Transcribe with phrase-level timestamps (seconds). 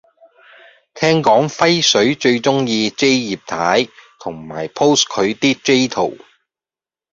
[0.95, 3.87] 聽講渾水最鍾意 J 葉太，
[4.19, 6.17] 同埋 post 佢啲 J 圖